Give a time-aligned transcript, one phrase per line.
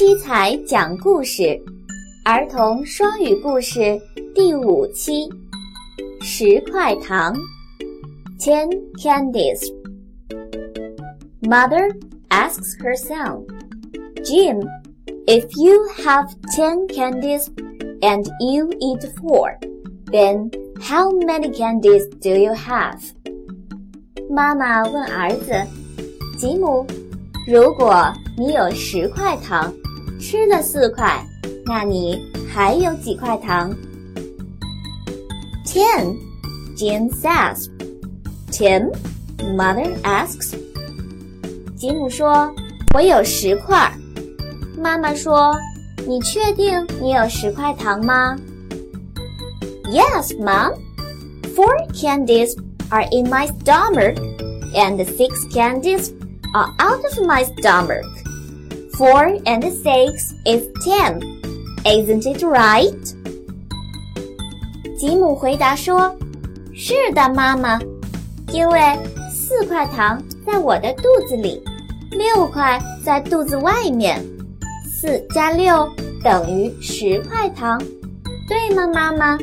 [0.00, 1.60] 七彩讲故事，
[2.24, 4.00] 儿童双语故事
[4.34, 5.28] 第五期，
[6.20, 7.34] 十块糖，
[8.38, 8.68] ten
[9.02, 11.94] candies。Mother
[12.28, 13.46] asks her son,
[14.24, 14.60] Jim,
[15.26, 17.46] if you have ten candies
[18.00, 19.56] and you eat four,
[20.06, 20.50] then
[20.80, 22.98] how many candies do you have?
[24.28, 25.52] 妈妈问儿子，
[26.36, 26.84] 吉姆。
[27.46, 29.72] 如果你有十块糖，
[30.20, 31.24] 吃了四块，
[31.64, 32.20] 那你
[32.52, 33.74] 还有几块糖？
[35.64, 36.16] Ten,
[36.76, 37.68] Jim says.
[38.50, 38.92] Ten,
[39.38, 40.54] Mother asks.
[41.76, 43.92] 吉姆说：“我有十块。”
[44.80, 48.36] 妈妈说：“你确定你有十块糖吗？”
[49.90, 50.74] Yes, Mom.
[51.54, 52.56] Four candies
[52.90, 54.16] are in my stomach,
[54.74, 56.10] and six candies
[56.54, 58.04] are out of my stomach.
[58.97, 61.19] Four and six is ten.
[61.83, 62.93] Isn't it right?
[64.97, 66.15] 吉姆回答说
[66.75, 67.79] ：“是的，妈妈，
[68.53, 68.79] 因为
[69.31, 71.63] 四块糖在我的肚子里，
[72.11, 74.23] 六块在肚子外面，
[74.85, 75.89] 四加六
[76.23, 77.81] 等于十块糖，
[78.47, 79.37] 对吗，妈妈？”